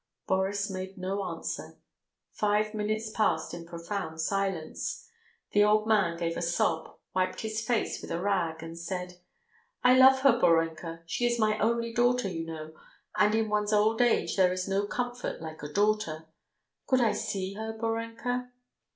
[0.25, 1.77] Boris made no answer.
[2.31, 5.07] Five minutes passed in profound silence.
[5.51, 9.19] The old man gave a sob, wiped his face with a rag and said:
[9.83, 11.03] "I love her, Borenka!
[11.05, 12.73] She is my only daughter, you know,
[13.15, 16.25] and in one's old age there is no comfort like a daughter.
[16.87, 18.49] Could I see her, Borenka?"